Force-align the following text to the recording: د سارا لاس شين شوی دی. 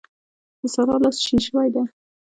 د 0.59 0.61
سارا 0.73 0.95
لاس 1.03 1.17
شين 1.25 1.39
شوی 1.47 1.67
دی. 1.73 1.83